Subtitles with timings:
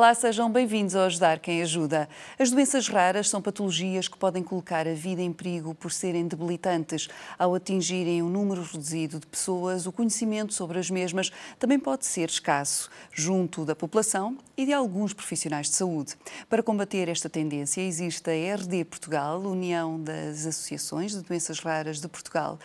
[0.00, 2.08] Olá, sejam bem-vindos ao Ajudar Quem Ajuda.
[2.38, 7.06] As doenças raras são patologias que podem colocar a vida em perigo por serem debilitantes.
[7.38, 12.30] Ao atingirem um número reduzido de pessoas, o conhecimento sobre as mesmas também pode ser
[12.30, 16.16] escasso, junto da população e de alguns profissionais de saúde.
[16.48, 22.08] Para combater esta tendência, existe a RD Portugal, União das Associações de Doenças Raras de
[22.08, 22.58] Portugal.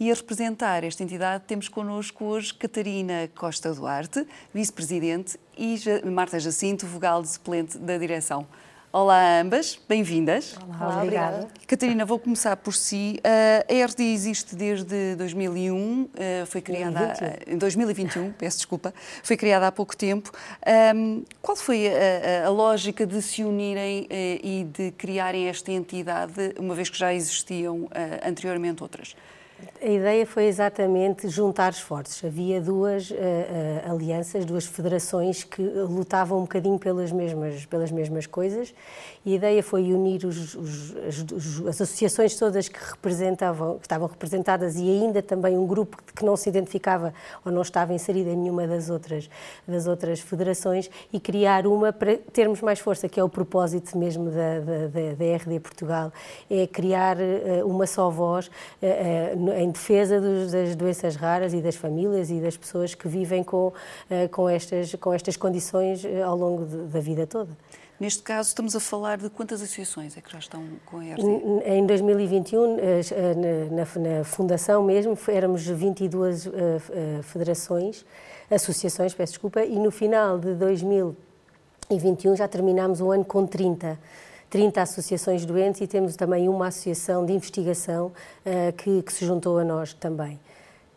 [0.00, 5.78] E a representar esta entidade temos connosco hoje Catarina Costa Duarte, vice-presidente e
[6.10, 8.46] Marta Jacinto, vogal de suplente da direção.
[8.90, 10.56] Olá a ambas, bem-vindas.
[10.56, 11.48] Olá, obrigada.
[11.66, 13.20] Catarina, vou começar por si.
[13.22, 16.08] A RD existe desde 2001,
[16.46, 17.54] foi criada 2021.
[17.54, 20.32] em 2021, peço desculpa, foi criada há pouco tempo.
[21.42, 26.74] Qual foi a, a, a lógica de se unirem e de criarem esta entidade, uma
[26.74, 27.86] vez que já existiam
[28.26, 29.14] anteriormente outras?
[29.82, 32.22] A ideia foi exatamente juntar esforços.
[32.22, 38.26] Havia duas uh, uh, alianças, duas federações que lutavam um bocadinho pelas mesmas, pelas mesmas
[38.26, 38.74] coisas
[39.24, 44.08] e a ideia foi unir os, os, as, as, associações todas que representavam, que estavam
[44.08, 47.12] representadas e ainda também um grupo que não se identificava
[47.44, 49.28] ou não estava inserido em nenhuma das outras,
[49.68, 54.30] das outras federações e criar uma para termos mais força, que é o propósito mesmo
[54.30, 56.12] da, da, da, da RD Portugal,
[56.50, 58.50] é criar uh, uma só voz
[59.56, 63.72] em defesa dos, das doenças raras e das famílias e das pessoas que vivem com,
[64.30, 67.50] com, estas, com estas condições ao longo de, da vida toda.
[68.00, 71.22] Neste caso, estamos a falar de quantas associações é que já estão com a ERD?
[71.66, 73.02] Em 2021, eh,
[73.70, 73.84] na,
[74.16, 78.06] na fundação mesmo, éramos 22 uh, uh, federações,
[78.50, 83.98] associações, peço desculpa, e no final de 2021 já terminámos o ano com 30.
[84.50, 89.58] 30 associações doentes e temos também uma associação de investigação uh, que, que se juntou
[89.58, 90.38] a nós também.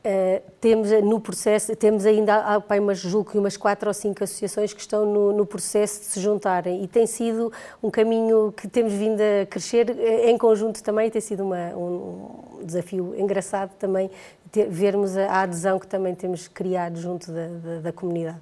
[0.03, 4.73] Uh, temos no processo, temos ainda, pai, mas julgo que umas quatro ou cinco associações
[4.73, 8.91] que estão no, no, processo de se juntarem e tem sido um caminho que temos
[8.91, 14.09] vindo a crescer uh, em conjunto também, tem sido uma, um desafio engraçado também
[14.51, 18.39] ter, vermos a, a, adesão que também temos criado junto da, da, da comunidade.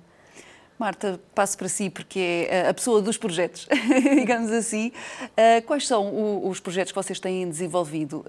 [0.81, 3.67] Marta, passo para si, porque é a pessoa dos projetos,
[4.17, 4.91] digamos assim.
[5.21, 8.25] Uh, quais são os projetos que vocês têm desenvolvido?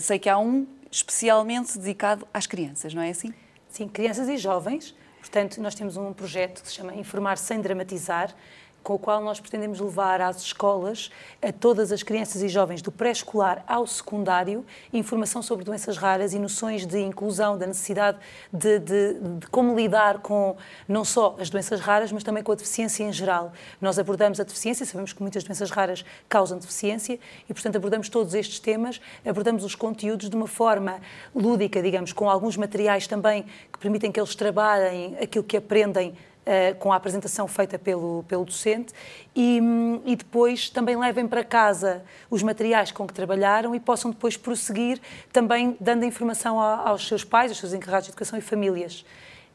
[0.00, 3.34] sei que há um especialmente dedicado às crianças, não é assim?
[3.68, 4.94] Sim, crianças e jovens.
[5.18, 8.32] Portanto, nós temos um projeto que se chama Informar Sem Dramatizar,
[8.86, 11.10] com o qual nós pretendemos levar às escolas,
[11.42, 16.38] a todas as crianças e jovens do pré-escolar ao secundário, informação sobre doenças raras e
[16.38, 18.16] noções de inclusão, da necessidade
[18.52, 22.54] de, de, de, como lidar com não só as doenças raras, mas também com a
[22.54, 23.52] deficiência em geral.
[23.80, 27.18] Nós abordamos a deficiência, sabemos que muitas doenças raras causam deficiência
[27.48, 31.00] e, portanto, abordamos todos estes temas, abordamos os conteúdos de uma forma
[31.34, 36.14] lúdica, digamos, com alguns materiais também que permitem que eles trabalhem aquilo que aprendem
[36.78, 38.94] com a apresentação feita pelo, pelo docente
[39.34, 39.60] e,
[40.04, 45.00] e, depois também levem para casa os materiais com que trabalharam e possam depois prosseguir
[45.32, 49.04] também dando informação a, aos seus pais, aos seus encarregados de educação e famílias.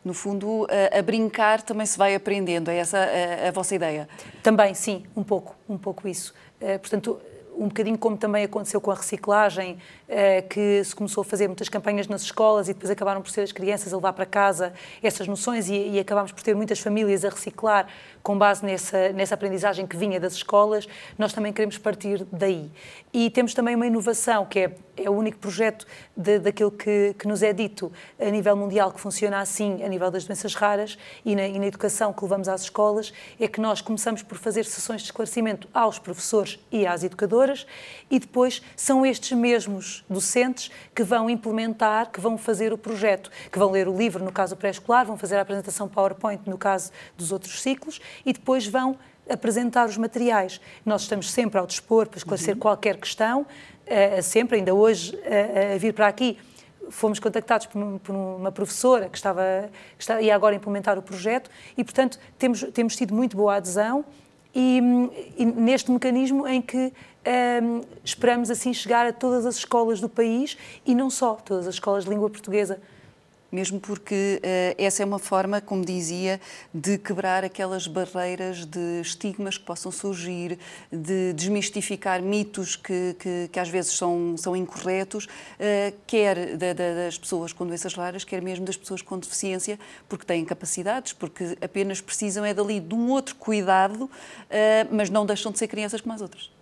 [0.03, 4.09] No fundo, a, a brincar também se vai aprendendo, é essa a, a, vossa ideia?
[4.41, 6.33] Também, sim, um pouco, um pouco isso.
[6.59, 7.21] Uh, portanto,
[7.55, 10.00] um bocadinho como também aconteceu com a reciclagem, eh,
[10.49, 13.51] que se começou a fazer muitas campanhas nas escolas e depois acabaram por ser as
[13.51, 17.29] crianças a levar para casa essas noções e, e acabámos por ter muitas famílias a
[17.29, 17.87] reciclar
[18.21, 22.69] com base nessa, nessa aprendizagem que vinha das escolas, nós também queremos partir daí.
[23.13, 27.27] E temos também uma inovação, que é, é o único projeto de, daquilo que, que
[27.27, 31.35] nos é dito a nível mundial que funciona assim, a nível das doenças raras e
[31.35, 35.01] na, e na educação que levamos às escolas, é que nós começamos por fazer sessões
[35.01, 37.65] de esclarecimento aos professores e às educadoras
[38.09, 43.57] e depois são estes mesmos docentes que vão implementar, que vão fazer o projeto, que
[43.57, 47.31] vão ler o livro no caso pré-escolar, vão fazer a apresentação PowerPoint no caso dos
[47.31, 48.97] outros ciclos e depois vão
[49.29, 50.59] apresentar os materiais.
[50.85, 52.59] Nós estamos sempre ao dispor para esclarecer uhum.
[52.59, 56.37] qualquer questão, uh, sempre, ainda hoje, uh, a vir para aqui.
[56.89, 61.49] Fomos contactados por, por uma professora que estava, que estava, ia agora implementar o projeto
[61.77, 64.03] e, portanto, temos, temos tido muito boa adesão
[64.53, 64.79] e,
[65.37, 66.91] e neste mecanismo em que um,
[67.25, 71.75] ehm, esperamos assim chegar a todas as escolas do país e não só, todas as
[71.75, 72.79] escolas de língua portuguesa
[73.51, 76.39] mesmo porque uh, essa é uma forma, como dizia,
[76.73, 80.57] de quebrar aquelas barreiras de estigmas que possam surgir,
[80.91, 86.93] de desmistificar mitos que, que, que às vezes são, são incorretos, uh, quer da, da,
[86.93, 91.57] das pessoas com doenças raras, quer mesmo das pessoas com deficiência, porque têm capacidades, porque
[91.61, 94.09] apenas precisam é dali de um outro cuidado, uh,
[94.89, 96.60] mas não deixam de ser crianças como as outras.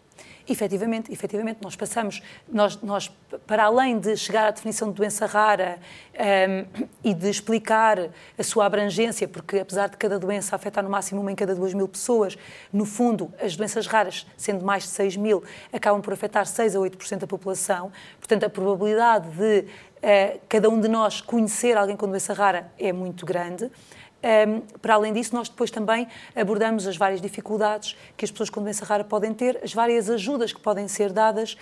[0.50, 3.12] Efetivamente, efetivamente, nós passamos, nós, nós,
[3.46, 5.78] para além de chegar à definição de doença rara
[6.14, 11.22] um, e de explicar a sua abrangência, porque apesar de cada doença afetar no máximo
[11.22, 12.36] uma em cada duas mil pessoas,
[12.74, 16.80] no fundo, as doenças raras, sendo mais de 6 mil, acabam por afetar 6 a
[16.80, 22.08] 8% da população, portanto, a probabilidade de uh, cada um de nós conhecer alguém com
[22.08, 23.70] doença rara é muito grande.
[24.22, 28.62] Um, para além disso, nós depois também abordamos as várias dificuldades que as pessoas com
[28.62, 31.56] doença rara podem ter, as várias ajudas que podem ser dadas,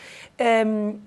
[0.65, 1.00] um,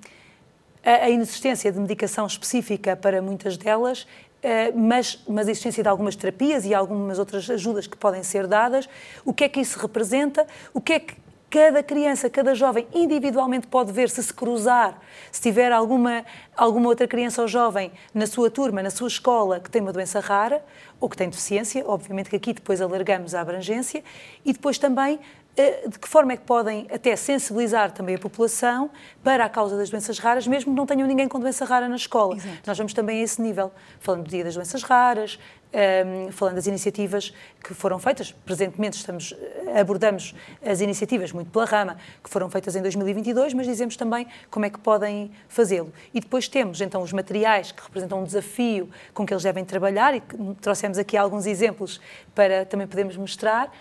[0.85, 5.89] a, a, inexistência de medicação específica para muitas delas, uh, mas, mas a existência de
[5.89, 8.89] algumas terapias e algumas outras ajudas que podem ser dadas.
[9.25, 10.47] O que é que isso representa?
[10.73, 11.17] O que é que
[11.51, 14.97] cada criança, cada jovem individualmente pode ver se se cruzar,
[15.33, 16.25] se tiver alguma,
[16.57, 20.21] alguma outra criança ou jovem na sua turma, na sua escola, que tem uma doença
[20.21, 20.65] rara
[21.01, 24.05] ou que tem deficiência, obviamente que aqui depois alargamos a abrangência,
[24.45, 25.19] e depois também
[25.57, 28.89] eh, de que forma é que podem até sensibilizar também a população
[29.25, 31.97] para a causa das doenças raras, mesmo que não tenham ninguém com doença rara na
[31.97, 32.37] escola.
[32.37, 32.59] Exato.
[32.65, 35.39] Nós vamos também a esse nível, falando do Dia das Doenças Raras,
[35.73, 37.33] um, falando das iniciativas
[37.63, 38.33] que foram feitas.
[38.45, 39.35] Presentemente estamos,
[39.79, 40.35] abordamos
[40.65, 44.71] as iniciativas muito pela rama, que foram feitas em 2022, mas dizemos também como é
[44.71, 45.93] que podem fazê-lo.
[46.13, 50.15] E depois temos então os materiais que representam um desafio com que eles devem trabalhar
[50.15, 50.23] e
[50.61, 52.01] trouxemos aqui alguns exemplos
[52.35, 53.73] para também podermos mostrar.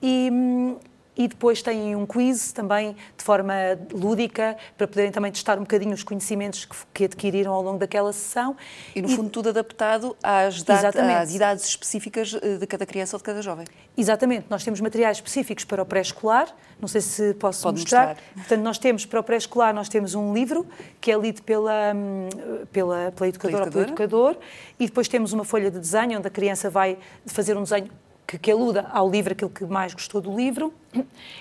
[0.00, 0.78] E, hum,
[1.16, 3.54] e depois têm um quiz também de forma
[3.92, 8.12] lúdica para poderem também testar um bocadinho os conhecimentos que, que adquiriram ao longo daquela
[8.12, 8.56] sessão.
[8.94, 13.18] E no e, fundo tudo adaptado às, às, idades específicas eh, de cada criança ou
[13.18, 13.66] de cada jovem.
[13.96, 16.48] Exatamente, nós temos materiais específicos para o pré-escolar,
[16.80, 18.08] não sei se posso Pode mostrar.
[18.08, 18.34] mostrar.
[18.34, 20.66] Portanto, nós temos para o pré-escolar, nós temos um livro
[21.00, 22.28] que é lido pela, hum,
[22.72, 24.36] pela, pela educadora ou pelo educador
[24.80, 27.90] e depois temos uma folha de desenho onde a criança vai fazer um desenho
[28.26, 30.72] que, que aluda ao livro, aquilo que mais gostou do livro.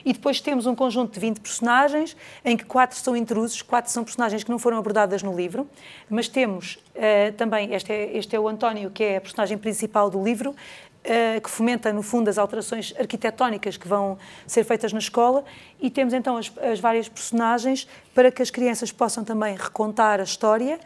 [0.06, 4.04] E depois temos um conjunto de 20 personagens, em que quatro são intrusos, quatro são
[4.04, 5.68] personagens que não foram abordadas no livro,
[6.10, 10.10] mas temos uh, também, este é, este é o António, que é a personagem principal
[10.10, 10.56] do livro,
[11.04, 15.44] Uh, que fomenta, no fundo, as alterações arquitetónicas que vão ser feitas na escola,
[15.82, 20.24] e temos então as, as, várias personagens para que as crianças possam também recontar a
[20.24, 20.80] história,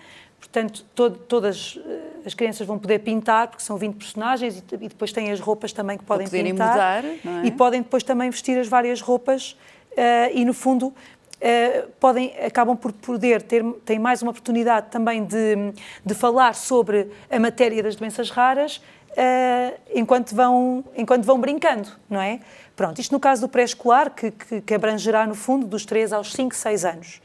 [0.46, 1.95] Portanto, todo, todas eh,
[2.26, 5.72] as crianças vão poder pintar, porque são 20 personagens, e, e depois têm as roupas
[5.72, 7.04] também que podem pintar.
[7.04, 7.46] Mudar, é?
[7.46, 9.52] E podem depois também vestir as várias roupas
[9.92, 15.24] uh, e, no fundo, uh, podem, acabam por poder ter têm mais uma oportunidade também
[15.24, 15.74] de,
[16.04, 18.82] de falar sobre a matéria das doenças raras
[19.12, 22.40] uh, enquanto, vão, enquanto vão brincando, não é?
[22.76, 26.34] Pronto, isto no caso do pré-escolar, que, que, que abrangerá, no fundo, dos 3 aos
[26.34, 27.22] 5, 6 anos.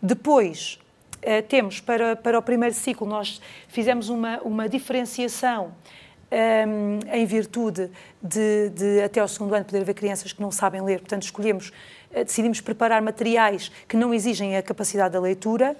[0.00, 0.78] Depois,
[1.22, 7.24] eh, temos para, para o primeiro ciclo, nós fizemos uma, uma diferenciação um, ehm, em
[7.24, 7.90] virtude
[8.20, 11.72] de, de, até ao segundo ano, poder haver crianças que não sabem ler, portanto, escolhemos,
[12.12, 15.76] eh, decidimos preparar materiais que não exigem a capacidade da leitura.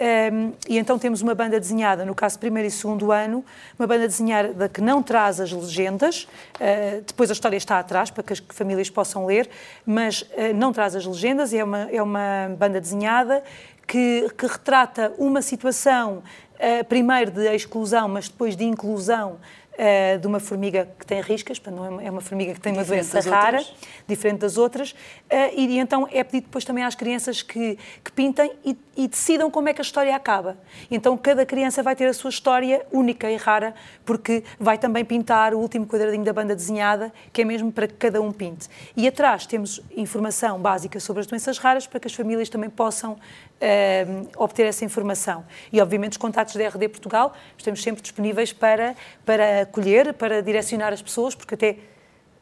[0.00, 3.44] Um, ehm, e então temos uma banda desenhada, no caso primeiro e segundo ano,
[3.78, 6.24] uma banda desenhada que não traz as legendas,
[6.56, 9.48] uh, depois a história está atrás para que as famílias possam ler,
[9.86, 13.44] mas uh, não traz as legendas, é uma, é uma banda desenhada
[13.92, 16.22] que, que retrata uma situação,
[16.54, 19.38] uh, primeiro de exclusão, mas depois de inclusão
[19.72, 22.84] uh, de uma formiga que tem riscas, não é, é uma formiga que tem uma
[22.84, 23.76] doença rara, outras.
[24.08, 24.96] diferente das outras, uh,
[25.54, 29.50] e, e, então é pedido depois também às crianças que, que pintem e, e, decidam
[29.50, 30.56] como é que a história acaba.
[30.90, 33.74] Então cada criança vai ter a sua história única e rara,
[34.06, 37.94] porque vai também pintar o último quadradinho da banda desenhada, que é mesmo para que
[37.94, 38.70] cada um pinte.
[38.96, 43.18] E atrás temos informação básica sobre as doenças raras para que as famílias também possam
[43.62, 45.44] uh, obter essa informação.
[45.72, 50.92] E, obviamente, os contatos da RD Portugal estamos sempre disponíveis para, para acolher, para direcionar
[50.92, 51.76] as pessoas, porque até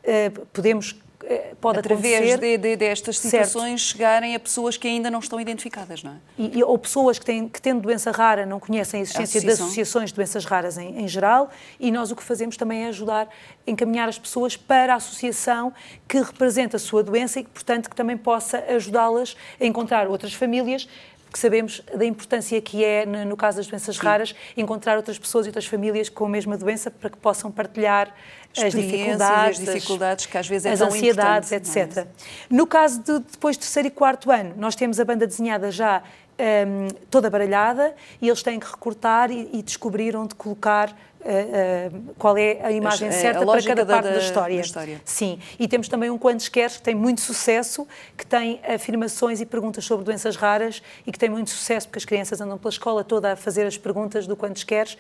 [0.05, 3.93] uh, podemos eh, pode Através de, de, destas situações certo.
[3.93, 6.17] chegarem a pessoas que ainda não estão identificadas, não é?
[6.39, 9.51] E, ou pessoas que, têm, que tendo doença rara não conhecem a existência a de
[9.51, 13.29] associações de doenças raras em, em, geral e nós o que fazemos também é ajudar,
[13.67, 15.73] encaminhar as pessoas para a associação
[16.09, 20.33] que representa a sua doença e que, portanto, que também possa ajudá-las a encontrar outras
[20.33, 20.89] famílias
[21.33, 24.03] que sabemos da importância que é, no caso das doenças Sim.
[24.03, 28.15] raras, encontrar outras pessoas e outras famílias com a mesma doença para que possam partilhar
[28.57, 31.99] as dificuldades, as dificuldades que às vezes é as ansiedades, etc.
[31.99, 32.07] É?
[32.49, 36.03] No caso de depois terceiro e quarto ano, nós temos a banda desenhada já
[36.41, 42.15] um, toda baralhada e eles têm que recortar e, e descobrir onde colocar Uh, uh,
[42.19, 44.57] qual é a imagem a, certa a para cada parte da, da, história.
[44.57, 45.03] da, história.
[45.05, 47.87] Sim, e temos também um Quantos Queres que tem muito sucesso,
[48.17, 52.07] que tem afirmações e perguntas sobre doenças raras e que tem muito sucesso porque as
[52.07, 54.99] crianças andam pela escola toda a fazer as perguntas do Quantos Queres uh,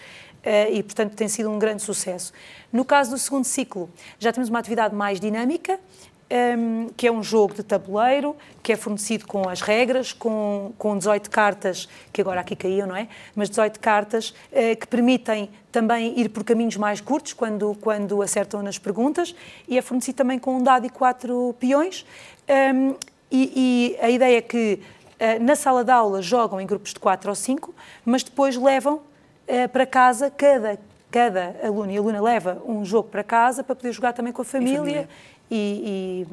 [0.71, 2.35] e, portanto, tem sido um grande sucesso.
[2.71, 5.81] No caso do segundo ciclo, já temos uma atividade mais dinâmica,
[6.31, 10.97] um, que é um jogo de tabuleiro, que é fornecido com as regras, com, com
[10.97, 13.09] 18 cartas, que agora aqui caíam, não é?
[13.35, 18.63] Mas 18 cartas uh, que permitem também ir por caminhos mais curtos quando, quando acertam
[18.63, 19.35] nas perguntas,
[19.69, 22.07] e é fornecido também com um dado e quatro peões.
[22.49, 22.95] Um,
[23.31, 24.81] e, e, a ideia é que
[25.21, 28.97] uh, na sala de aula jogam em grupos de 4 ou 5, mas depois levam
[28.97, 30.79] uh, para casa cada
[31.11, 34.45] cada aluno e aluna leva um jogo para casa para poder jogar também com a
[34.45, 35.09] família, família.
[35.51, 36.27] E,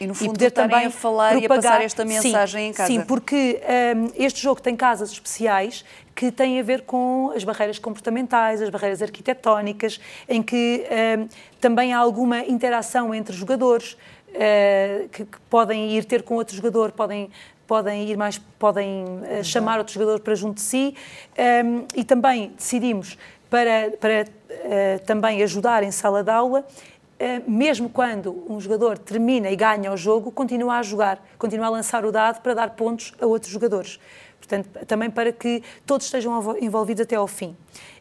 [0.00, 1.42] e, e, no fundo, e poder também a falar propagar.
[1.42, 2.92] e a passar esta mensagem sim, em casa.
[2.92, 3.60] Sim, porque
[3.96, 8.68] um, este jogo tem casas especiais que têm a ver com as barreiras comportamentais, as
[8.68, 10.84] barreiras arquitetónicas, em que
[11.16, 11.28] um,
[11.60, 16.90] também há alguma interação entre jogadores, uh, que, que, podem ir ter com outro jogador,
[16.90, 17.30] podem
[17.68, 20.94] podem ir mais, podem uh, chamar outro jogador para junto de si,
[21.64, 23.16] um, e também decidimos
[23.50, 26.66] para, para uh, também ajudar em sala de aula
[27.46, 32.04] mesmo quando um jogador termina e ganha o jogo, continua a jogar, continua a lançar
[32.04, 33.98] o dado para dar pontos a outros jogadores.
[34.38, 37.56] Portanto, também para que todos estejam envolvidos até ao fim.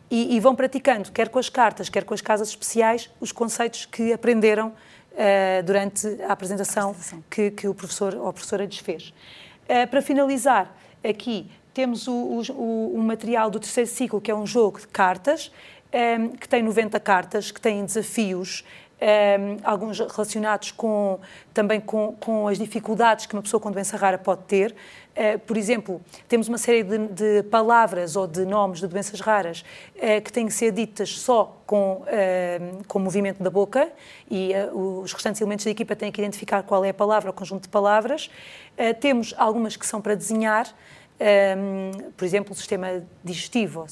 [0.09, 3.85] E, e vão praticando, quer com as cartas, quer com as casas especiais, os conceitos
[3.85, 7.23] que aprenderam uh, durante a apresentação, a apresentação.
[7.29, 9.13] Que, que, o professor ou a professora lhes fez.
[9.63, 14.47] Uh, para finalizar, aqui temos o, o, o, material do terceiro ciclo, que é um
[14.47, 15.51] jogo de cartas,
[16.19, 18.63] um, que tem 90 cartas, que tem desafios
[18.99, 21.19] um, alguns relacionados com,
[21.53, 24.75] também com, com, as dificuldades que uma pessoa com doença rara pode ter.
[25.15, 29.63] Uh, por exemplo, temos uma série de, de, palavras ou de nomes de doenças raras
[29.95, 33.91] uh, que têm que ser ditas só com, uh, com o movimento da boca
[34.29, 37.63] e os restantes elementos da equipa têm que identificar qual é a palavra ou conjunto
[37.63, 38.29] de palavras.
[38.99, 40.67] temos algumas que são para desenhar,
[41.57, 43.85] um, por exemplo, o sistema digestivo,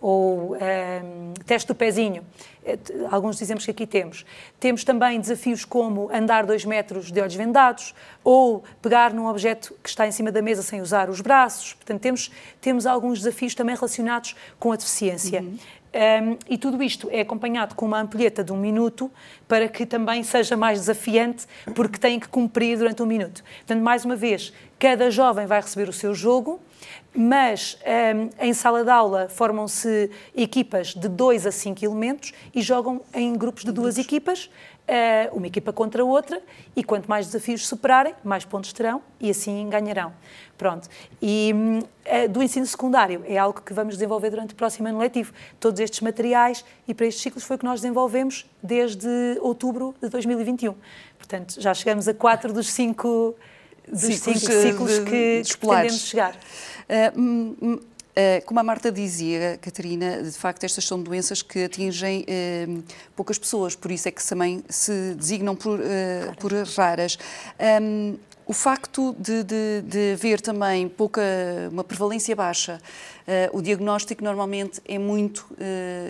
[0.00, 2.24] ou um, teste do pezinho,
[2.64, 2.78] eh,
[3.10, 4.24] alguns exemplos que aqui temos.
[4.60, 9.88] Temos também desafios como andar dois metros de olhos vendados ou pegar num objeto que
[9.88, 11.74] está em cima da mesa sem usar os braços.
[11.74, 15.40] Portanto, temos, temos alguns desafios também relacionados com a deficiência.
[15.40, 15.58] Uhum.
[15.88, 19.10] Um, e tudo isto é acompanhado com uma ampulheta de um minuto
[19.48, 23.42] para que também seja mais desafiante, porque têm que cumprir durante um minuto.
[23.58, 26.60] Portanto, mais uma vez, cada jovem vai receber o seu jogo,
[27.14, 33.00] mas um, em sala de aula formam-se equipas de dois a cinco elementos e jogam
[33.12, 34.50] em grupos de duas equipas,
[34.88, 36.40] uh, uma equipa contra outra,
[36.76, 40.12] e quanto mais desafios superarem, mais pontos terão e assim ganharão.
[40.56, 40.88] Pronto.
[41.20, 45.32] E uh, do ensino secundário é algo que vamos desenvolver durante o próximo ano letivo.
[45.58, 49.08] Todos estes materiais e para estes ciclos foi o que nós desenvolvemos desde
[49.40, 50.74] outubro de 2021.
[51.16, 53.34] Portanto, já chegamos a quatro dos cinco,
[53.90, 56.34] dos ciclos, ciclos que, que pretendemos chegar.
[58.18, 62.82] Uh, como a Marta dizia, Catarina, de facto estas são doenças que atingem uh,
[63.14, 67.16] poucas pessoas, por isso é que também se designam por, uh, por raras.
[67.80, 71.20] Um, o facto de, de, de, haver também pouca,
[71.70, 72.80] uma prevalência baixa,
[73.52, 75.46] uh, o diagnóstico normalmente é muito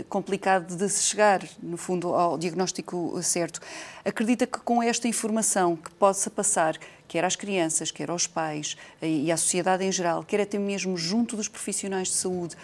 [0.09, 3.61] complicado de se chegar, no fundo, ao diagnóstico certo.
[4.03, 9.07] Acredita que com esta informação que possa passar, quer às crianças, quer aos pais uh,
[9.07, 12.57] e à sociedade em geral, quer até mesmo junto dos profissionais de saúde,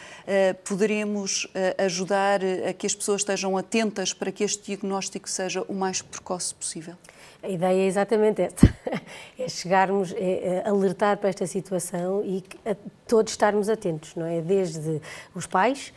[0.65, 1.49] poderemos
[1.79, 6.55] ajudar a que as pessoas estejam atentas para que este diagnóstico seja o mais precoce
[6.55, 6.95] possível?
[7.43, 8.75] A ideia é exatamente esta:
[9.39, 12.43] é chegarmos, é, é alertar para esta situação e
[13.07, 14.41] todos estarmos atentos, não é?
[14.41, 15.01] Desde
[15.35, 15.93] os pais,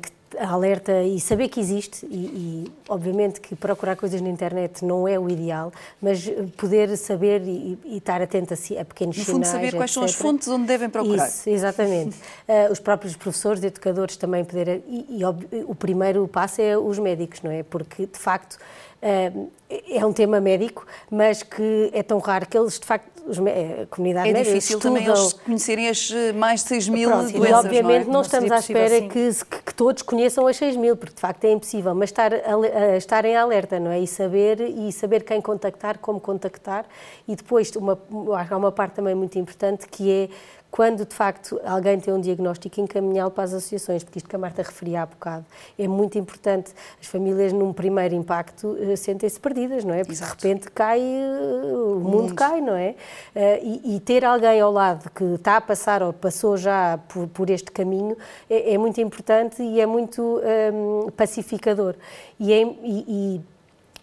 [0.00, 5.06] que alerta e saber que existe e, e, obviamente que procurar coisas na internet não
[5.06, 9.26] é o ideal, mas poder saber e, e estar atento a, a pequenos no sinais,
[9.26, 11.28] fundo saber quais são as fontes onde devem procurar.
[11.28, 12.16] Isso, exatamente.
[12.48, 15.24] uh, os próprios professores, educadores também poder e, e,
[15.64, 17.62] o primeiro passo é os médicos, não é?
[17.62, 18.58] Porque de facto
[19.88, 23.86] é um tema médico, mas que é tão raro que eles, de facto, os, a
[23.90, 24.96] comunidade é médica difícil estudam...
[24.96, 28.14] também eles conhecerem as eh, mais de 6 mil Pronto, doenças, E obviamente não, é?
[28.14, 29.08] não estamos à espera assim.
[29.08, 29.30] que,
[29.64, 33.24] que, todos conheçam as 6 mil, porque de facto é impossível, mas estar, a, estar
[33.24, 34.00] em alerta, não é?
[34.00, 36.86] E saber, e saber quem contactar, como contactar,
[37.26, 37.98] e depois uma,
[38.48, 40.28] há uma parte também muito importante que é
[40.76, 44.38] quando de facto alguém tem um diagnóstico, encaminhá-lo para as associações, porque isto que a
[44.38, 45.46] Marta referia há bocado
[45.78, 46.70] é muito importante.
[47.00, 50.00] As famílias, num primeiro impacto, eh, sentem-se perdidas, não é?
[50.00, 50.36] Porque Exato.
[50.36, 52.94] de repente cai, eh, o mundo, mundo, cai, não é?
[53.34, 57.26] Eh, e, e, ter alguém ao lado que está a passar ou passou já por,
[57.28, 58.14] por este caminho
[58.50, 60.42] é, é, muito importante e é muito
[60.74, 61.94] um, pacificador.
[62.38, 63.40] E, é, e, e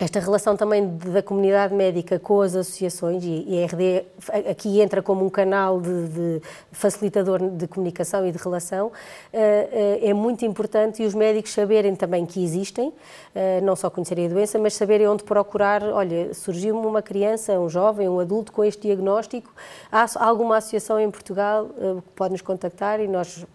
[0.03, 4.05] esta relação também da comunidade médica com as associações, e a RD
[4.50, 6.41] aqui entra como um canal de, de
[6.72, 8.91] facilitador de comunicação e de relação,
[9.31, 12.91] eh, eh, é muito importante e os médicos saberem também que existem,
[13.33, 15.81] eh, não só conhecerem a doença, mas saberem onde procurar.
[15.83, 19.53] Olha, surgiu-me uma criança, um jovem, um adulto com este diagnóstico,
[19.89, 23.45] há alguma associação em Portugal que pode nos contactar e nós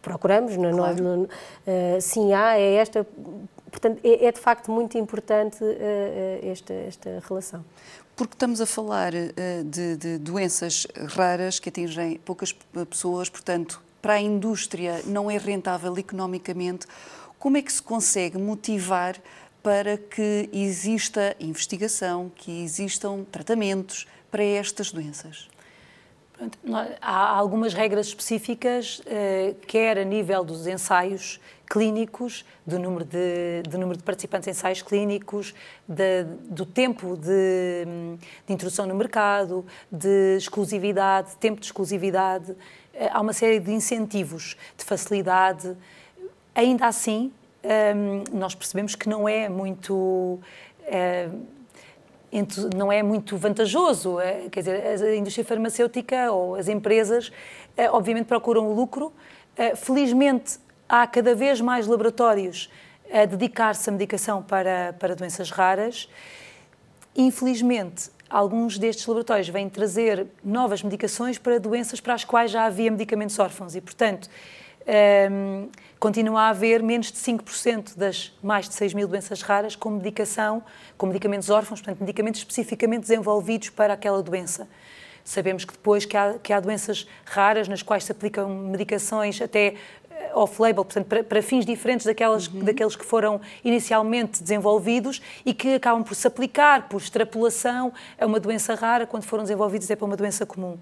[0.00, 1.28] procuramos, não, claro.
[2.00, 3.04] sim há, é esta
[3.76, 7.62] Portanto, é, é de facto muito importante uh, esta, esta relação.
[8.16, 12.54] Porque estamos a falar uh, de, de doenças raras que atingem poucas
[12.88, 16.86] pessoas, portanto, para a indústria não é rentável economicamente.
[17.38, 19.20] Como é que se consegue motivar
[19.62, 25.50] para que exista investigação, que existam tratamentos para estas doenças?
[27.00, 29.00] Há algumas regras específicas,
[29.66, 34.82] quer a nível dos ensaios, clínicos, do número de, do número de participantes em ensaios
[34.82, 35.54] clínicos,
[35.86, 37.84] de, do tempo de,
[38.46, 42.54] de, introdução no mercado, de exclusividade, tempo de exclusividade.
[42.94, 45.76] Eh, há uma série de incentivos, de facilidade.
[46.54, 50.38] Ainda assim, ehm, nós percebemos que não é muito
[50.84, 51.28] eh,
[52.74, 54.20] não é muito vantajoso.
[54.20, 57.32] Eh, quer dizer, a indústria farmacêutica ou as empresas,
[57.90, 59.12] obviamente, procuram o lucro.
[59.76, 62.70] Felizmente, há cada vez mais laboratórios
[63.12, 66.08] a dedicar-se à medicação para, para doenças raras.
[67.14, 72.90] Infelizmente, alguns destes laboratórios vêm trazer novas medicações para doenças para as quais já havia
[72.90, 74.28] medicamentos órfãos e, portanto,
[74.86, 79.90] um, continua a haver menos de 5% das mais de 6 mil doenças raras com
[79.90, 80.62] medicação,
[80.96, 84.68] com medicamentos órfãos, portanto, medicamentos especificamente desenvolvidos para aquela doença.
[85.24, 89.74] Sabemos que depois que há, que há doenças raras nas quais se aplicam medicações até
[90.34, 92.60] off-label, portanto, para, para, fins diferentes daquelas, uhum.
[92.64, 98.38] daqueles que foram inicialmente desenvolvidos e que acabam por se aplicar por extrapolação a uma
[98.38, 100.78] doença rara, quando foram desenvolvidos é para uma doença comum.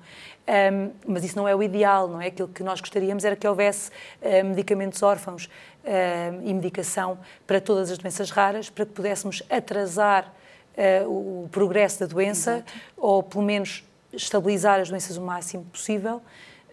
[0.47, 2.27] Um, mas isso não é o ideal, não é?
[2.27, 7.91] Aquilo que nós gostaríamos era que houvesse uh, medicamentos órfãos uh, e medicação para todas
[7.91, 10.35] as doenças raras, para que pudéssemos atrasar
[11.07, 12.73] uh, o progresso da doença Exato.
[12.97, 16.21] ou, pelo menos, estabilizar as doenças o máximo possível.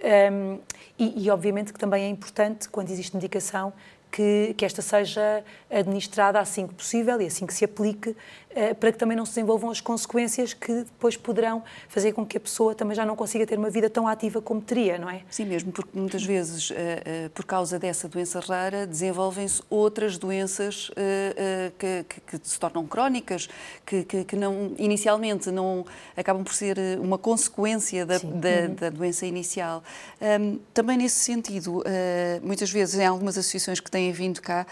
[0.03, 0.59] Um,
[0.97, 3.73] e, e, obviamente, que também é importante, quando existe medicação,
[4.11, 8.15] que, que, esta seja administrada assim que possível e assim que se aplique,
[8.53, 12.35] eh, para que também não se desenvolvam as consequências que depois poderão fazer com que
[12.35, 15.21] a pessoa também já não consiga ter uma vida tão ativa como teria, não é?
[15.29, 20.91] Sim, mesmo, porque muitas vezes, eh, eh, por causa dessa doença rara, desenvolvem-se outras doenças
[21.77, 23.47] que, que, que, se tornam crónicas,
[23.85, 25.85] que, que, não, inicialmente não
[26.17, 28.75] acabam por ser uma consequência da, da, uhum.
[28.75, 29.83] da doença inicial.
[30.73, 31.83] Também nesse sentido,
[32.41, 34.65] muitas vezes em algumas associações que têm vindo cá,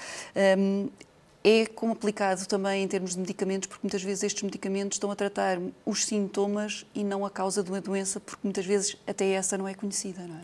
[1.44, 5.16] é como aplicado também em termos de medicamentos, porque muitas vezes estes medicamentos estão a
[5.16, 9.58] tratar os sintomas e não a causa de uma doença, porque muitas vezes até essa
[9.58, 10.42] não é conhecida, não é?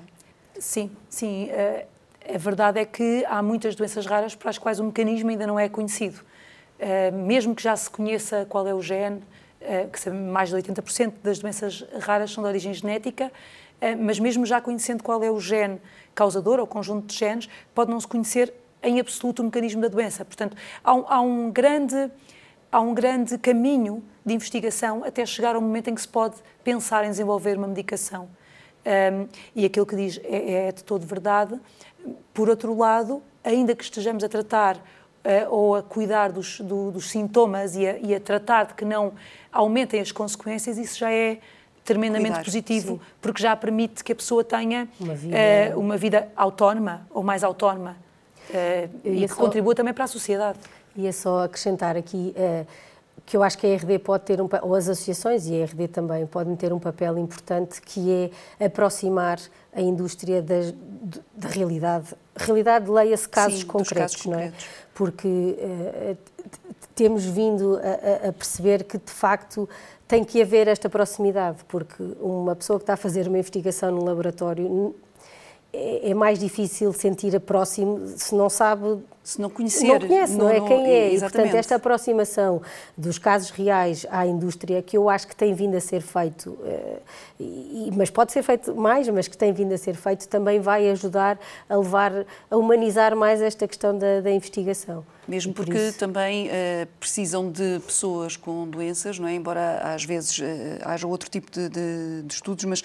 [0.59, 1.49] Sim, sim.
[1.49, 1.85] Eh,
[2.33, 5.59] a verdade é que há muitas doenças raras para as quais o mecanismo ainda não
[5.59, 6.21] é conhecido.
[6.79, 9.21] Eh, mesmo que já se conheça qual é o gene,
[9.59, 13.31] eh, que mais de 80% das doenças raras são de origem genética,
[13.99, 15.81] mas mesmo já conhecendo qual é o gene
[16.15, 18.53] causador ou conjunto de genes, pode não se conhecer
[18.85, 20.23] em absoluto o mecanismo da doença.
[20.23, 22.09] Portanto, há um, há um grande
[22.71, 27.05] há um grande caminho de investigação até chegar ao momento em que se pode pensar
[27.05, 28.27] em desenvolver uma medicação.
[28.85, 31.59] Um, e aquilo que diz é, é, de todo verdade.
[32.33, 34.81] Por outro lado, ainda que estejamos a tratar uh,
[35.49, 39.13] ou a cuidar dos, do, dos sintomas e a, e a, tratar de que não
[39.51, 41.39] aumentem as consequências, isso já é
[41.83, 43.01] tremendamente cuidar, positivo, sim.
[43.21, 47.43] porque já permite que a pessoa tenha uma vida, uh, uma vida autónoma ou mais
[47.43, 48.04] autónoma.
[48.49, 50.59] Uh, e que só, contribua também para a sociedade.
[50.95, 52.65] Ia só acrescentar aqui uh,
[53.25, 55.87] que eu acho que a RD pode ter um ou as associações e a RD
[55.87, 59.39] também podem ter um papel importante que é aproximar
[59.73, 60.55] a indústria da,
[61.35, 62.13] da realidade.
[62.35, 64.43] Realidade leia-se casos Sim, concretos, casos não é?
[64.45, 64.67] Concretos.
[64.93, 66.17] Porque uh,
[66.93, 69.67] temos vindo a, a, perceber que de facto
[70.07, 74.03] tem que haver esta proximidade, porque uma pessoa que está a fazer uma investigação no
[74.03, 74.95] laboratório
[75.75, 80.33] é, é mais difícil sentir a próximo se não sabe se não conhecer não conhece
[80.33, 81.15] não, não é quem é exatamente.
[81.15, 82.61] e portanto esta aproximação
[82.97, 86.99] dos casos reais à indústria que eu acho que tem vindo a ser feito eh,
[87.95, 91.39] mas pode ser feito mais mas que tem vindo a ser feito também vai ajudar
[91.67, 97.51] a levar a humanizar mais esta questão da, da investigação mesmo porque também uh, precisam
[97.51, 99.33] de pessoas com doenças, não é?
[99.33, 100.43] Embora às vezes uh,
[100.83, 102.83] haja outro tipo de, de, de estudos, mas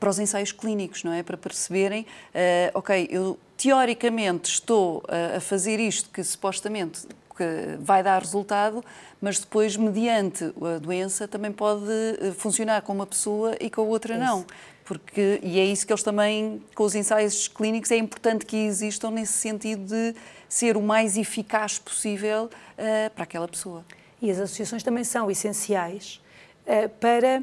[0.00, 1.22] para os ensaios clínicos, não é?
[1.22, 7.06] Para perceberem, uh, ok, eu teoricamente estou a, a fazer isto que supostamente
[7.40, 8.84] porque vai dar resultado,
[9.20, 13.84] mas depois, mediante a doença, também pode eh, funcionar com uma pessoa e com a
[13.84, 14.24] outra isso.
[14.24, 14.46] não.
[14.84, 19.10] Porque, e é isso que eles também, com os ensaios clínicos, é importante que existam
[19.10, 20.14] nesse sentido de
[20.48, 23.84] ser o mais eficaz possível uh, para aquela pessoa.
[24.20, 26.20] E as associações também são essenciais
[26.66, 27.42] uh, para,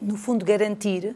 [0.00, 1.14] no fundo, garantir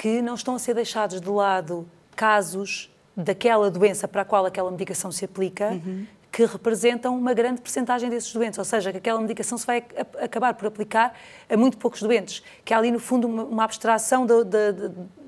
[0.00, 1.86] que não estão a ser deixados de lado
[2.16, 6.06] casos daquela doença para a qual aquela medicação se aplica, uhum.
[6.32, 9.84] que representam uma grande percentagem desses doentes, ou seja, que aquela medicação se vai
[10.18, 11.14] acabar por aplicar
[11.50, 14.72] a muito poucos doentes, que há ali, no fundo, uma, uma abstração da, da,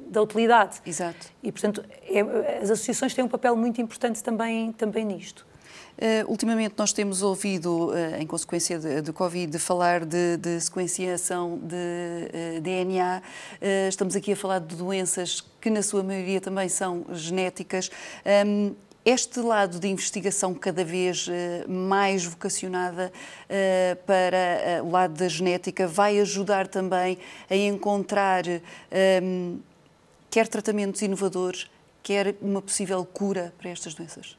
[0.09, 0.81] da, utilidade.
[0.87, 1.31] Exato.
[1.43, 5.47] E, portanto, é, as associações têm um papel muito importante também, também nisto.
[5.99, 11.59] Uh, ultimamente nós temos ouvido, uh, em consequência do Covid, de falar de, de sequenciação
[11.59, 13.23] de uh, eh, DNA.
[13.89, 17.91] estamos aqui a falar de doenças que, na sua maioria, também são genéticas.
[18.47, 18.75] Um,
[19.05, 21.29] este lado de investigação cada vez
[21.69, 23.13] mais vocacionada
[24.07, 27.19] para o lado da genética vai ajudar também
[27.51, 28.45] a encontrar
[29.21, 29.59] um,
[30.31, 31.69] quer tratamentos inovadores,
[32.01, 34.37] quer uma possível cura para estas doenças?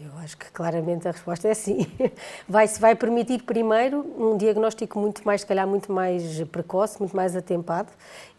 [0.00, 1.84] Eu acho que claramente a resposta é sim.
[2.48, 7.34] Vai, vai permitir primeiro um diagnóstico muito mais, se calhar, muito mais precoce, muito mais
[7.34, 7.90] atempado,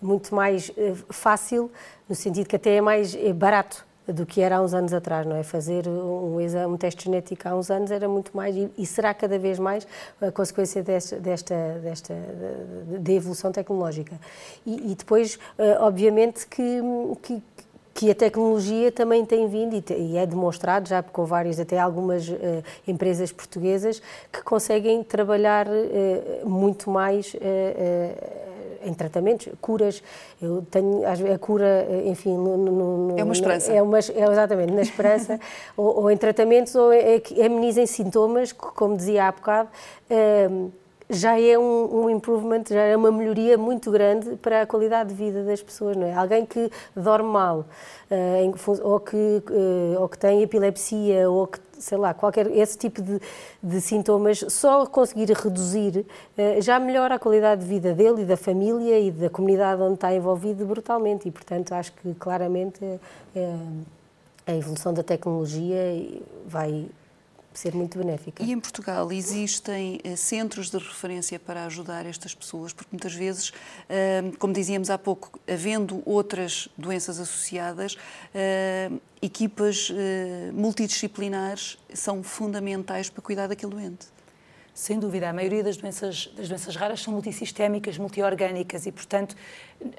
[0.01, 1.69] muito mais eh, fácil,
[2.07, 5.25] no sentido que até é mais é barato do que era há uns anos atrás,
[5.25, 5.43] não é?
[5.43, 9.37] Fazer um, exame, um teste genético há uns anos era muito mais e, será cada
[9.37, 9.85] vez mais
[10.21, 12.15] a consequência desta, desta, desta
[12.99, 14.19] da evolução tecnológica.
[14.65, 16.81] E, e depois, eh, obviamente, que,
[17.21, 17.43] que
[17.99, 21.77] que a tecnologia também tem vindo e, te, e é demonstrado já com várias, até
[21.77, 30.01] algumas uh, empresas portuguesas que conseguem trabalhar uh, muito mais uh, em tratamentos, curas.
[30.41, 33.69] Eu tenho a cura, enfim, no, no, é uma esperança.
[33.73, 35.37] É, uma, é exatamente na esperança,
[35.75, 39.67] ou, ou, em tratamentos ou é, que amenizem sintomas, como dizia há bocado
[41.09, 45.15] já é um, um, improvement, já é uma melhoria muito grande para a qualidade de
[45.15, 46.13] vida das pessoas, não é?
[46.13, 47.65] Alguém que dorme mal,
[48.11, 53.01] uh, ou, que, uh, ou que tem epilepsia, ou que, sei lá, qualquer esse tipo
[53.01, 53.19] de,
[53.61, 56.05] de sintomas, só conseguir reduzir
[56.37, 59.95] uh, já melhora a qualidade de vida dele e da família e da comunidade onde
[59.95, 62.79] está envolvido brutalmente e, portanto, acho que claramente
[64.45, 65.77] a evolução da tecnologia
[66.45, 66.87] vai
[67.59, 68.41] ser muito benéfica.
[68.41, 73.49] E em Portugal existem uh, centros de referência para ajudar estas pessoas, porque muitas vezes,
[73.49, 79.91] uh, como dizíamos há pouco, havendo outras doenças associadas, uh, equipas
[80.53, 84.07] multidisciplinares são fundamentais para cuidar daquele doente.
[84.73, 89.35] Sem dúvida, a maioria das doenças, das doenças raras são multissistémicas, multiorgânicas e, portanto,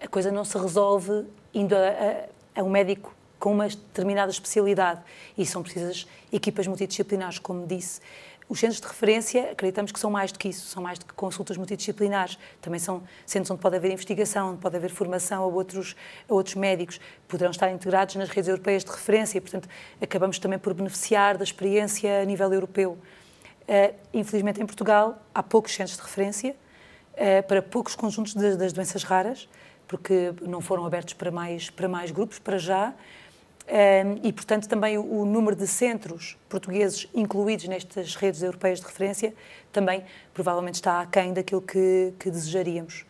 [0.00, 1.88] a coisa não se resolve indo a,
[2.56, 5.00] a, a um médico com uma determinada especialidade
[5.36, 8.00] e são precisas equipas multidisciplinares, como disse.
[8.50, 11.14] Os centros de referência, acreditamos que são mais do que isso, são mais do que
[11.14, 12.36] consultas multidisciplinares.
[12.60, 15.94] Também são centros onde pode haver investigação, onde pode haver formação a outros,
[16.28, 17.00] a outros médicos.
[17.28, 19.68] Poderão estar integrados nas redes europeias de referência e, portanto,
[20.02, 22.98] acabamos também por beneficiar da experiência a nível europeu.
[23.68, 26.56] Uh, infelizmente, em Portugal, há poucos centros de referência
[27.14, 29.48] uh, para poucos conjuntos de, das doenças raras,
[29.86, 32.92] porque não foram abertos para mais, para mais grupos, para já
[34.22, 39.32] e, portanto, também o, número de centros portugueses incluídos nestas redes europeias de referência
[39.72, 40.04] também
[40.34, 43.04] provavelmente está aquém daquilo que, que desejaríamos.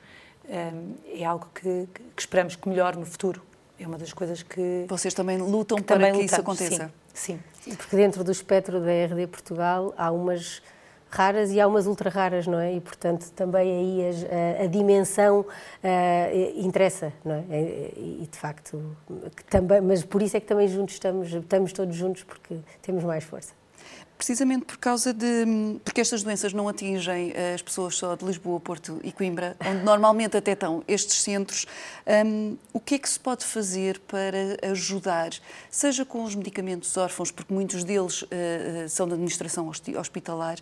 [0.47, 3.43] é algo que, que, esperamos que melhore no futuro.
[3.79, 4.85] É uma das coisas que.
[4.89, 6.93] Vocês também lutam para também que lutamos, isso aconteça.
[7.15, 7.75] Sim, sim.
[7.75, 10.63] Porque dentro do espectro da RD Portugal há umas
[11.11, 12.75] raras e há umas ultra raras, não é?
[12.75, 14.27] E portanto também aí
[14.61, 15.47] a, a dimensão uh,
[16.61, 17.45] interessa, não é?
[17.97, 18.97] E, de facto,
[19.49, 23.25] também, mas por isso é que também juntos estamos, estamos todos juntos porque temos mais
[23.25, 23.60] força
[24.21, 25.47] precisamente por causa de.
[25.83, 29.83] porque estas doenças não atingem eh, as pessoas só de Lisboa, Porto e Coimbra, onde
[29.83, 31.67] normalmente até estão estes centros.
[32.07, 35.31] Um, o que é que se pode fazer para ajudar,
[35.71, 38.27] seja com os medicamentos órfãos, porque muitos deles uh,
[38.89, 40.59] são de administração hospitalar,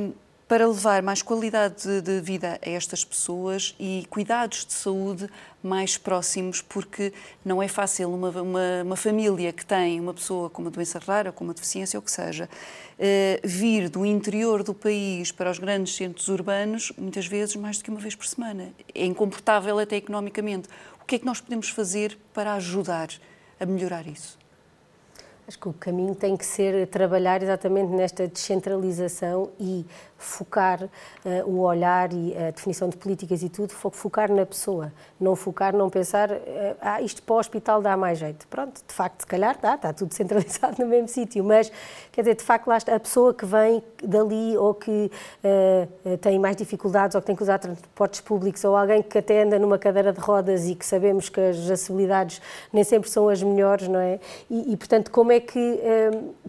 [0.00, 0.12] um,
[0.48, 5.28] para levar mais qualidade de vida a estas pessoas e cuidados de saúde
[5.62, 7.12] mais próximos, porque
[7.44, 11.30] não é fácil uma, uma, uma família que tem uma pessoa com uma doença rara,
[11.30, 15.94] com uma deficiência ou que seja, uh, vir do interior do país para os grandes
[15.94, 18.72] centros urbanos, muitas vezes mais do que uma vez por semana.
[18.94, 20.68] É incomportável até economicamente.
[21.02, 23.10] O que é que nós podemos fazer para ajudar
[23.60, 24.38] a melhorar isso?
[25.48, 29.86] Acho que o caminho tem que ser trabalhar exatamente nesta descentralização e
[30.18, 30.88] focar uh,
[31.46, 35.88] o olhar e a definição de políticas e tudo, focar na pessoa, não focar, não
[35.88, 36.36] pensar, uh,
[36.80, 38.46] ah, isto para o hospital dá mais jeito.
[38.48, 41.70] Pronto, de facto, se calhar dá, está tudo centralizado no mesmo sítio, mas,
[42.10, 45.10] quer dizer, de facto, lá está, a pessoa que vem dali ou que
[45.44, 49.42] uh, tem mais dificuldades ou que tem que usar transportes públicos ou alguém que até
[49.42, 53.40] anda numa cadeira de rodas e que sabemos que as acessibilidades nem sempre são as
[53.40, 54.18] melhores, não é?
[54.50, 55.80] E, e portanto, como é que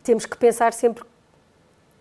[0.04, 1.04] temos que pensar sempre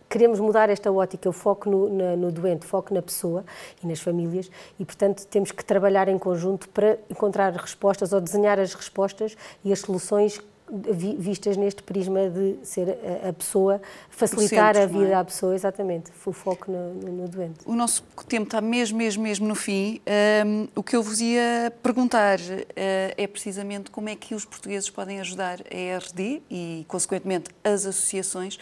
[0.08, 3.44] queremos mudar esta ótica, o foco no, na, no, doente, foco na pessoa
[3.82, 8.58] e nas famílias, e portanto temos que trabalhar em conjunto para encontrar respostas ou desenhar
[8.58, 15.00] as respostas e as soluções vistas neste prisma de ser a, pessoa, facilitar centro, a
[15.00, 15.14] vida é?
[15.14, 17.60] à pessoa, exatamente, o foco no, no, no, doente.
[17.64, 20.00] O nosso tempo está mesmo, mesmo, mesmo no fim.
[20.46, 24.90] Um, o que eu vos ia perguntar uh, é precisamente como é que os portugueses
[24.90, 28.58] podem ajudar a RD e, consequentemente, as associações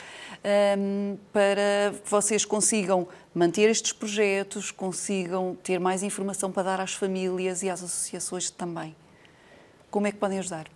[0.79, 7.63] um, para vocês consigam manter estes projetos, consigam ter mais informação para dar às famílias
[7.63, 8.95] e às associações também.
[9.91, 10.76] Como é que podem ajudar?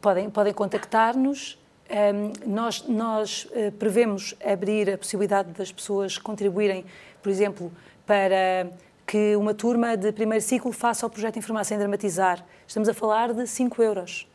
[0.00, 1.58] Podem, podem contactar-nos.
[1.90, 6.84] Um, nós nós uh, prevemos abrir a possibilidade das pessoas contribuírem,
[7.20, 7.72] por exemplo,
[8.06, 8.70] para
[9.06, 12.44] que uma turma de primeiro ciclo faça o projeto informação em dramatizar.
[12.64, 14.28] Estamos a falar de 5 euros.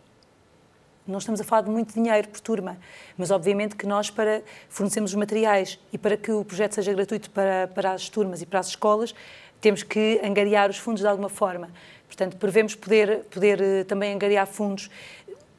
[1.08, 2.78] Não estamos a falar de muito dinheiro por turma,
[3.16, 7.30] mas obviamente que nós, para fornecermos os materiais e para que o projeto seja gratuito
[7.30, 9.14] para, para as turmas e para as escolas,
[9.62, 11.70] temos que angariar os fundos de alguma forma.
[12.08, 14.90] Portanto, prevemos poder, poder eh, também angariar fundos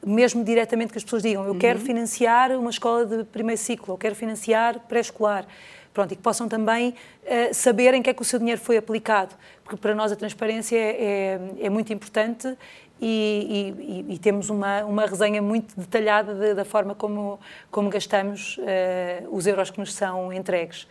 [0.07, 1.59] mesmo diretamente que as pessoas digam, eu uhum.
[1.59, 5.45] quero financiar uma escola de primeiro ciclo, ou quero financiar pré-escolar.
[5.93, 8.77] Pronto, e que possam também uh, saber em que é que o seu dinheiro foi
[8.77, 12.55] aplicado, porque para nós a transparência é, é, é muito importante
[13.01, 13.73] e,
[14.07, 17.39] e, e, temos uma, uma resenha muito detalhada de, da forma como,
[17.69, 20.87] como gastamos uh, os euros que nos são entregues.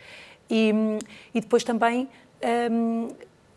[0.49, 0.73] E,
[1.35, 2.09] e depois também
[2.71, 3.09] um,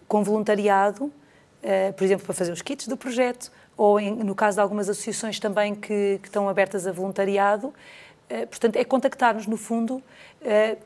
[0.07, 4.57] com voluntariado, uh, por exemplo, para fazer os kits do projeto, ou em, no caso
[4.57, 7.67] de algumas associações também que, que estão abertas a voluntariado.
[7.67, 10.03] Uh, portanto, é contactar-nos, no fundo.
[10.41, 10.77] Uh,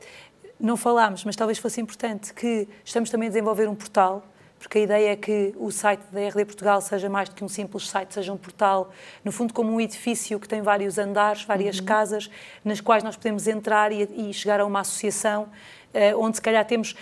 [0.60, 4.22] não falámos, mas talvez fosse importante, que estamos também a desenvolver um portal,
[4.60, 7.48] porque a ideia é que o site da RD Portugal seja mais do que um
[7.48, 8.92] simples site, seja um portal,
[9.24, 11.84] no fundo como um edifício que tem vários andares, várias uhum.
[11.84, 12.30] casas,
[12.64, 15.48] nas quais nós podemos entrar e, e chegar a uma associação,
[15.92, 16.94] uh, onde se calhar temos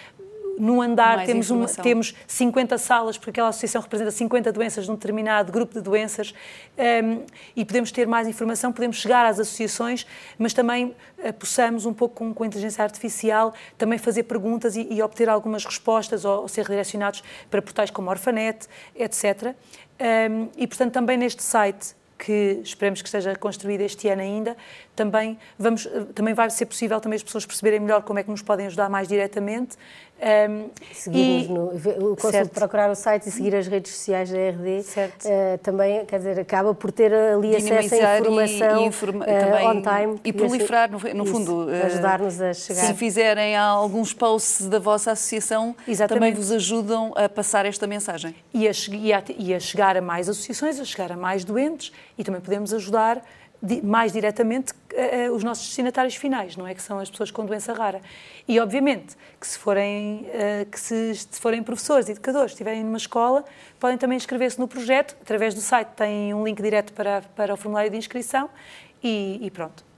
[0.58, 5.52] num andar temos, uma, temos 50 salas, porque aquela associação representa 50 doenças num determinado
[5.52, 6.34] grupo de doenças,
[6.78, 7.24] um,
[7.56, 10.06] e podemos ter mais informação, podemos chegar às associações,
[10.38, 14.86] mas também uh, possamos, um pouco com, com, a inteligência artificial, também fazer perguntas e,
[14.90, 19.54] e obter algumas respostas ou, ou, ser redirecionados para portais como Orfanet, etc.
[20.00, 24.56] Um, e, portanto, também neste site que esperemos que esteja construído este ano ainda,
[24.94, 28.42] também, vamos, também vai ser possível também as pessoas perceberem melhor como é que nos
[28.42, 29.76] podem ajudar mais diretamente.
[30.22, 31.72] Um, seguir no,
[32.54, 36.72] procurar o site e seguir as redes sociais da RD uh, também, quer dizer, acaba
[36.72, 40.20] por ter ali acesso à informação e, e informa uh, on time.
[40.22, 42.86] E proliferar, no, no fundo, uh, ajudar-nos a chegar.
[42.86, 46.20] Se fizerem alguns posts da vossa associação, Exatamente.
[46.20, 48.32] também vos ajudam a passar esta mensagem.
[48.54, 51.92] E a, e, a, e a chegar a mais associações, a chegar a mais doentes
[52.16, 53.20] e também podemos ajudar
[53.82, 56.74] mais diretamente uh, os nossos destinatários finais, não é?
[56.74, 58.00] Que são as pessoas com doença rara.
[58.48, 63.44] E, obviamente, que se forem, uh, que se, se, forem professores, educadores, estiverem numa escola,
[63.78, 65.16] podem também inscrever-se no projeto.
[65.20, 68.50] Através do site tem um link direto para, para o formulário de inscrição
[69.02, 69.91] e, e pronto.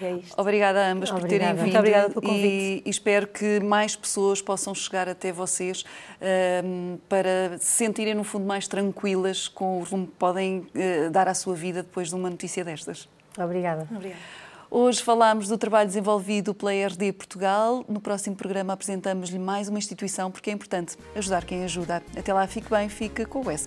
[0.00, 1.20] É obrigada a ambas obrigada.
[1.20, 1.62] por terem vindo.
[1.62, 2.46] Muito obrigada pelo convite.
[2.46, 5.84] E, e, espero que mais pessoas possam chegar até vocês
[6.20, 11.28] ehm, para se sentirem, no fundo, mais tranquilas com o rumo que podem uh, dar
[11.28, 13.08] à sua vida depois de uma notícia destas.
[13.36, 13.88] Obrigada.
[13.90, 14.20] Obrigada.
[14.70, 17.84] Hoje falámos do trabalho desenvolvido pela RD Portugal.
[17.88, 22.02] No próximo programa apresentamos-lhe mais uma instituição, porque é importante ajudar quem ajuda.
[22.16, 23.66] Até lá, fique bem, fique com o S.